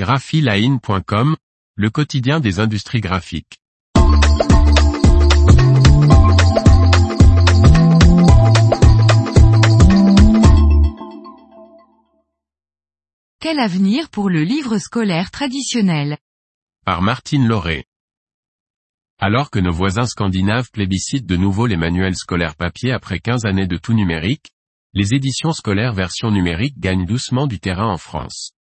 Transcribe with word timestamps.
graphiline.com, 0.00 1.36
le 1.76 1.90
quotidien 1.90 2.40
des 2.40 2.58
industries 2.58 3.02
graphiques. 3.02 3.58
Quel 13.40 13.60
avenir 13.60 14.08
pour 14.08 14.30
le 14.30 14.42
livre 14.42 14.78
scolaire 14.78 15.30
traditionnel? 15.30 16.16
Par 16.86 17.02
Martine 17.02 17.46
Lauré. 17.46 17.84
Alors 19.18 19.50
que 19.50 19.58
nos 19.58 19.70
voisins 19.70 20.06
scandinaves 20.06 20.70
plébiscitent 20.72 21.26
de 21.26 21.36
nouveau 21.36 21.66
les 21.66 21.76
manuels 21.76 22.16
scolaires 22.16 22.56
papier 22.56 22.92
après 22.92 23.18
15 23.18 23.44
années 23.44 23.66
de 23.66 23.76
tout 23.76 23.92
numérique, 23.92 24.46
les 24.94 25.12
éditions 25.12 25.52
scolaires 25.52 25.92
version 25.92 26.30
numérique 26.30 26.78
gagnent 26.78 27.04
doucement 27.04 27.46
du 27.46 27.60
terrain 27.60 27.92
en 27.92 27.98
France. 27.98 28.54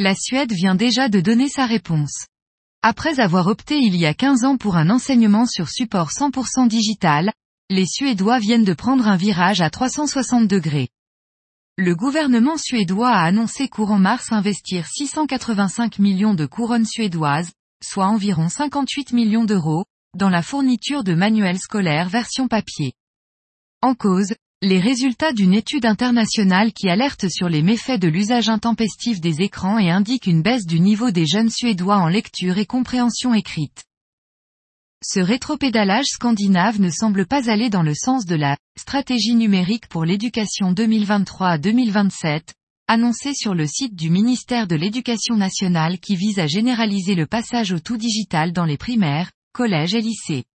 La 0.00 0.14
Suède 0.14 0.52
vient 0.52 0.76
déjà 0.76 1.08
de 1.08 1.20
donner 1.20 1.48
sa 1.48 1.66
réponse. 1.66 2.28
Après 2.82 3.18
avoir 3.18 3.48
opté 3.48 3.80
il 3.80 3.96
y 3.96 4.06
a 4.06 4.14
15 4.14 4.44
ans 4.44 4.56
pour 4.56 4.76
un 4.76 4.90
enseignement 4.90 5.44
sur 5.44 5.68
support 5.68 6.10
100% 6.10 6.68
digital, 6.68 7.32
les 7.68 7.84
Suédois 7.84 8.38
viennent 8.38 8.62
de 8.62 8.74
prendre 8.74 9.08
un 9.08 9.16
virage 9.16 9.60
à 9.60 9.70
360 9.70 10.46
degrés. 10.46 10.88
Le 11.76 11.96
gouvernement 11.96 12.56
suédois 12.56 13.10
a 13.10 13.24
annoncé 13.24 13.66
courant 13.66 13.98
mars 13.98 14.30
investir 14.30 14.86
685 14.86 15.98
millions 15.98 16.34
de 16.34 16.46
couronnes 16.46 16.86
suédoises, 16.86 17.50
soit 17.82 18.06
environ 18.06 18.48
58 18.48 19.12
millions 19.14 19.44
d'euros, 19.44 19.84
dans 20.16 20.30
la 20.30 20.42
fourniture 20.42 21.02
de 21.02 21.14
manuels 21.14 21.58
scolaires 21.58 22.08
version 22.08 22.46
papier. 22.46 22.92
En 23.82 23.96
cause, 23.96 24.32
les 24.60 24.80
résultats 24.80 25.32
d'une 25.32 25.54
étude 25.54 25.86
internationale 25.86 26.72
qui 26.72 26.88
alerte 26.88 27.28
sur 27.28 27.48
les 27.48 27.62
méfaits 27.62 28.00
de 28.00 28.08
l'usage 28.08 28.48
intempestif 28.48 29.20
des 29.20 29.40
écrans 29.40 29.78
et 29.78 29.88
indique 29.88 30.26
une 30.26 30.42
baisse 30.42 30.66
du 30.66 30.80
niveau 30.80 31.12
des 31.12 31.26
jeunes 31.26 31.50
Suédois 31.50 31.98
en 31.98 32.08
lecture 32.08 32.58
et 32.58 32.66
compréhension 32.66 33.34
écrite. 33.34 33.84
Ce 35.00 35.20
rétropédalage 35.20 36.06
scandinave 36.06 36.80
ne 36.80 36.90
semble 36.90 37.24
pas 37.24 37.48
aller 37.48 37.70
dans 37.70 37.84
le 37.84 37.94
sens 37.94 38.26
de 38.26 38.34
la 38.34 38.56
stratégie 38.76 39.36
numérique 39.36 39.86
pour 39.86 40.04
l'éducation 40.04 40.72
2023 40.72 41.50
à 41.50 41.58
2027, 41.58 42.54
annoncée 42.88 43.34
sur 43.34 43.54
le 43.54 43.68
site 43.68 43.94
du 43.94 44.10
ministère 44.10 44.66
de 44.66 44.74
l'Éducation 44.74 45.36
nationale 45.36 46.00
qui 46.00 46.16
vise 46.16 46.40
à 46.40 46.48
généraliser 46.48 47.14
le 47.14 47.26
passage 47.26 47.70
au 47.70 47.78
tout 47.78 47.96
digital 47.96 48.52
dans 48.52 48.64
les 48.64 48.76
primaires, 48.76 49.30
collèges 49.52 49.94
et 49.94 50.00
lycées. 50.00 50.46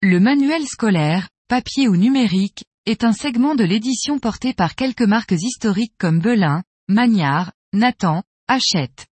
Le 0.00 0.20
manuel 0.20 0.64
scolaire, 0.64 1.28
papier 1.48 1.88
ou 1.88 1.96
numérique, 1.96 2.64
est 2.86 3.02
un 3.02 3.12
segment 3.12 3.54
de 3.54 3.64
l'édition 3.64 4.18
porté 4.18 4.52
par 4.52 4.74
quelques 4.74 5.02
marques 5.02 5.32
historiques 5.32 5.94
comme 5.98 6.20
Belin, 6.20 6.62
Magnard, 6.88 7.52
Nathan, 7.72 8.22
Hachette. 8.46 9.06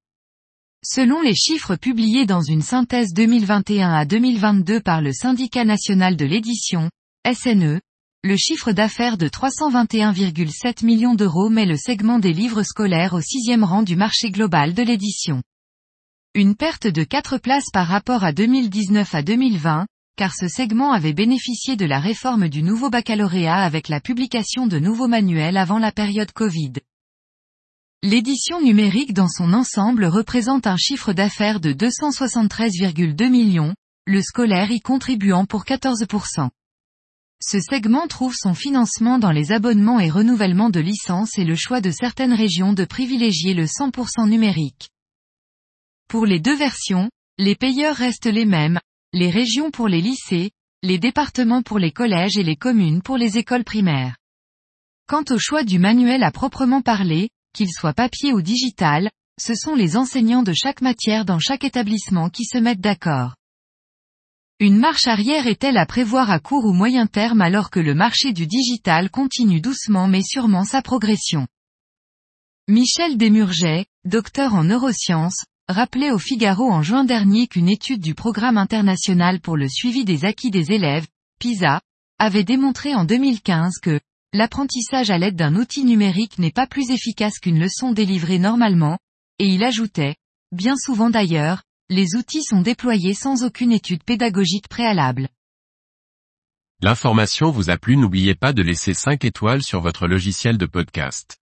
Selon 0.84 1.22
les 1.22 1.34
chiffres 1.34 1.76
publiés 1.76 2.26
dans 2.26 2.42
une 2.42 2.60
synthèse 2.60 3.14
2021 3.14 3.92
à 3.92 4.04
2022 4.04 4.80
par 4.80 5.00
le 5.00 5.12
Syndicat 5.12 5.64
national 5.64 6.16
de 6.16 6.24
l'édition, 6.26 6.90
SNE, 7.24 7.80
le 8.24 8.36
chiffre 8.36 8.72
d'affaires 8.72 9.16
de 9.16 9.28
321,7 9.28 10.84
millions 10.84 11.14
d'euros 11.14 11.48
met 11.48 11.66
le 11.66 11.76
segment 11.76 12.18
des 12.18 12.32
livres 12.32 12.64
scolaires 12.64 13.14
au 13.14 13.20
sixième 13.20 13.64
rang 13.64 13.82
du 13.82 13.96
marché 13.96 14.30
global 14.30 14.74
de 14.74 14.82
l'édition. 14.82 15.42
Une 16.34 16.56
perte 16.56 16.86
de 16.86 17.04
4 17.04 17.38
places 17.38 17.70
par 17.72 17.86
rapport 17.86 18.22
à 18.22 18.32
2019 18.32 19.14
à 19.14 19.22
2020, 19.22 19.86
car 20.16 20.34
ce 20.34 20.48
segment 20.48 20.92
avait 20.92 21.12
bénéficié 21.12 21.76
de 21.76 21.86
la 21.86 21.98
réforme 21.98 22.48
du 22.48 22.62
nouveau 22.62 22.90
baccalauréat 22.90 23.62
avec 23.62 23.88
la 23.88 24.00
publication 24.00 24.66
de 24.66 24.78
nouveaux 24.78 25.08
manuels 25.08 25.56
avant 25.56 25.78
la 25.78 25.92
période 25.92 26.32
Covid. 26.32 26.72
L'édition 28.02 28.60
numérique 28.60 29.14
dans 29.14 29.28
son 29.28 29.52
ensemble 29.52 30.04
représente 30.06 30.66
un 30.66 30.76
chiffre 30.76 31.12
d'affaires 31.12 31.60
de 31.60 31.72
273,2 31.72 33.30
millions, 33.30 33.74
le 34.06 34.20
scolaire 34.20 34.70
y 34.70 34.80
contribuant 34.80 35.46
pour 35.46 35.64
14%. 35.64 36.50
Ce 37.40 37.60
segment 37.60 38.06
trouve 38.06 38.34
son 38.36 38.54
financement 38.54 39.18
dans 39.18 39.30
les 39.30 39.52
abonnements 39.52 40.00
et 40.00 40.10
renouvellements 40.10 40.70
de 40.70 40.80
licences 40.80 41.38
et 41.38 41.44
le 41.44 41.56
choix 41.56 41.80
de 41.80 41.90
certaines 41.90 42.32
régions 42.32 42.72
de 42.72 42.84
privilégier 42.84 43.54
le 43.54 43.66
100% 43.66 44.28
numérique. 44.28 44.90
Pour 46.08 46.26
les 46.26 46.40
deux 46.40 46.56
versions, 46.56 47.10
les 47.38 47.56
payeurs 47.56 47.96
restent 47.96 48.26
les 48.26 48.44
mêmes, 48.44 48.78
les 49.12 49.28
régions 49.28 49.70
pour 49.70 49.88
les 49.88 50.00
lycées, 50.00 50.52
les 50.82 50.98
départements 50.98 51.62
pour 51.62 51.78
les 51.78 51.92
collèges 51.92 52.38
et 52.38 52.42
les 52.42 52.56
communes 52.56 53.02
pour 53.02 53.18
les 53.18 53.36
écoles 53.36 53.64
primaires. 53.64 54.16
Quant 55.06 55.24
au 55.30 55.38
choix 55.38 55.64
du 55.64 55.78
manuel 55.78 56.22
à 56.22 56.30
proprement 56.30 56.80
parler, 56.80 57.28
qu'il 57.54 57.70
soit 57.70 57.92
papier 57.92 58.32
ou 58.32 58.40
digital, 58.40 59.10
ce 59.38 59.54
sont 59.54 59.74
les 59.74 59.96
enseignants 59.96 60.42
de 60.42 60.54
chaque 60.54 60.80
matière 60.80 61.24
dans 61.26 61.38
chaque 61.38 61.64
établissement 61.64 62.30
qui 62.30 62.44
se 62.44 62.56
mettent 62.56 62.80
d'accord. 62.80 63.34
Une 64.60 64.78
marche 64.78 65.06
arrière 65.06 65.46
est-elle 65.46 65.76
à 65.76 65.86
prévoir 65.86 66.30
à 66.30 66.38
court 66.38 66.64
ou 66.64 66.72
moyen 66.72 67.06
terme 67.06 67.42
alors 67.42 67.70
que 67.70 67.80
le 67.80 67.94
marché 67.94 68.32
du 68.32 68.46
digital 68.46 69.10
continue 69.10 69.60
doucement 69.60 70.08
mais 70.08 70.22
sûrement 70.22 70.64
sa 70.64 70.80
progression? 70.80 71.46
Michel 72.68 73.18
Desmurget, 73.18 73.86
docteur 74.04 74.54
en 74.54 74.64
neurosciences, 74.64 75.44
rappelait 75.68 76.10
au 76.10 76.18
Figaro 76.18 76.70
en 76.70 76.82
juin 76.82 77.04
dernier 77.04 77.46
qu'une 77.46 77.68
étude 77.68 78.00
du 78.00 78.14
Programme 78.14 78.58
international 78.58 79.40
pour 79.40 79.56
le 79.56 79.68
suivi 79.68 80.04
des 80.04 80.24
acquis 80.24 80.50
des 80.50 80.72
élèves, 80.72 81.06
PISA, 81.38 81.80
avait 82.18 82.44
démontré 82.44 82.94
en 82.94 83.04
2015 83.04 83.78
que, 83.82 84.00
L'apprentissage 84.34 85.10
à 85.10 85.18
l'aide 85.18 85.36
d'un 85.36 85.56
outil 85.56 85.84
numérique 85.84 86.38
n'est 86.38 86.52
pas 86.52 86.66
plus 86.66 86.90
efficace 86.90 87.38
qu'une 87.38 87.60
leçon 87.60 87.92
délivrée 87.92 88.38
normalement, 88.38 88.98
et 89.38 89.46
il 89.46 89.62
ajoutait, 89.62 90.16
bien 90.52 90.74
souvent 90.78 91.10
d'ailleurs, 91.10 91.62
les 91.90 92.14
outils 92.14 92.42
sont 92.42 92.62
déployés 92.62 93.12
sans 93.12 93.44
aucune 93.44 93.72
étude 93.72 94.02
pédagogique 94.02 94.68
préalable. 94.68 95.28
L'information 96.80 97.50
vous 97.50 97.68
a 97.68 97.76
plu 97.76 97.98
n'oubliez 97.98 98.34
pas 98.34 98.54
de 98.54 98.62
laisser 98.62 98.94
5 98.94 99.22
étoiles 99.26 99.62
sur 99.62 99.82
votre 99.82 100.06
logiciel 100.06 100.56
de 100.56 100.66
podcast. 100.66 101.41